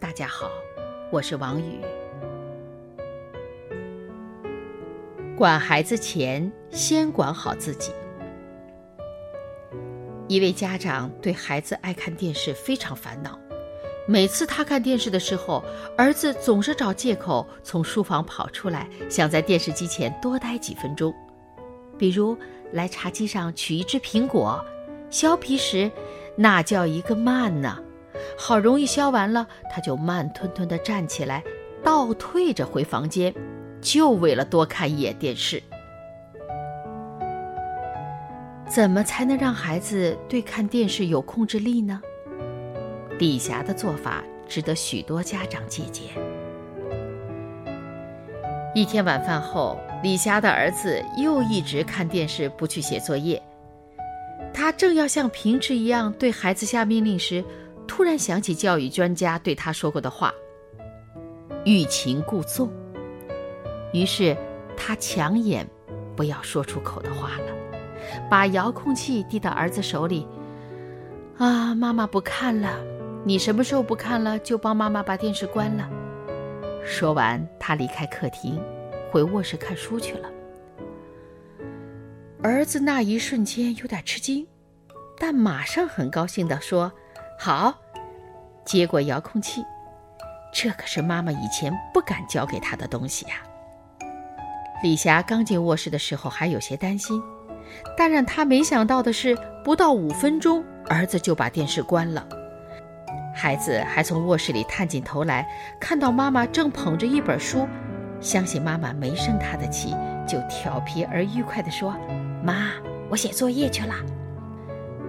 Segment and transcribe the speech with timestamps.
[0.00, 0.48] 大家好，
[1.10, 1.80] 我是王宇。
[5.36, 7.90] 管孩子前，先管好自己。
[10.28, 13.36] 一位家长对孩子爱看电视非常烦恼。
[14.06, 15.64] 每次他看电视的时候，
[15.96, 21.12] 儿子总是找借口从书房跑出来，想在电视机前多待几分钟。
[21.98, 22.38] 比如
[22.72, 24.64] 来茶几上取一只苹果，
[25.10, 25.90] 削皮时
[26.36, 27.82] 那叫一个慢呢。
[28.40, 31.42] 好容易削完了，他就慢吞吞地站起来，
[31.82, 33.34] 倒退着回房间，
[33.80, 35.60] 就为了多看一眼电视。
[38.68, 42.00] 怎么才能让孩子对看电视有控制力呢？
[43.18, 46.06] 李霞的做法值得许多家长借鉴。
[48.72, 53.42] 一天晚饭后，李霞的儿子又一直看电视，不去写作业。
[54.54, 57.44] 他正要像平时一样对孩子下命令时，
[57.98, 60.32] 突然想起教育专家对他说过的话
[61.66, 62.70] ：“欲擒故纵。”
[63.92, 64.36] 于是
[64.76, 65.68] 他强眼
[66.14, 67.46] 不要说出口的话了，
[68.30, 70.24] 把遥控器递到儿子手里
[71.38, 72.78] ：“啊，妈妈不看了。”
[73.26, 75.90] 你什么时候不看了，就帮妈妈把电视关了。
[76.84, 78.62] 说完，他离开客厅，
[79.10, 80.30] 回卧室看书去了。
[82.44, 84.46] 儿子那一瞬间有点吃惊，
[85.18, 86.92] 但马上很高兴地说
[87.36, 87.76] ：“好。”
[88.68, 89.64] 接过遥控器，
[90.52, 93.36] 这可是妈妈以前不敢交给他的东西呀。
[94.82, 97.18] 李霞刚进卧室的时候还有些担心，
[97.96, 99.34] 但让她没想到的是，
[99.64, 102.28] 不到五分钟，儿子就把电视关了。
[103.34, 105.48] 孩子还从卧室里探进头来，
[105.80, 107.66] 看到妈妈正捧着一本书，
[108.20, 109.96] 相信妈妈没生他的气，
[110.28, 111.96] 就调皮而愉快地说
[112.44, 112.72] ：“妈，
[113.08, 113.94] 我写作业去了。”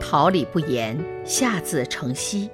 [0.00, 0.96] 桃李不言，
[1.26, 2.48] 下自成蹊。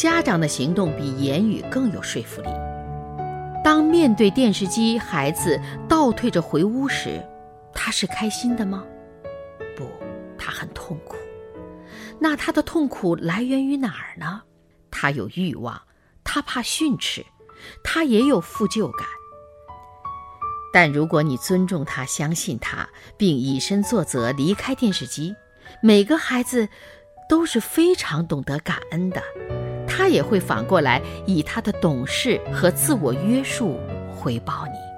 [0.00, 2.48] 家长的行动比言语更有说服力。
[3.62, 7.22] 当面对电视机，孩子倒退着回屋时，
[7.74, 8.82] 他是开心的吗？
[9.76, 9.86] 不，
[10.38, 11.16] 他很痛苦。
[12.18, 14.40] 那他的痛苦来源于哪儿呢？
[14.90, 15.78] 他有欲望，
[16.24, 17.22] 他怕训斥，
[17.84, 19.06] 他也有负疚感。
[20.72, 22.88] 但如果你尊重他、相信他，
[23.18, 25.36] 并以身作则离开电视机，
[25.82, 26.70] 每个孩子
[27.28, 29.22] 都是非常懂得感恩的。
[30.00, 33.78] 他也会反过来以他的懂事和自我约束
[34.16, 34.89] 回报你。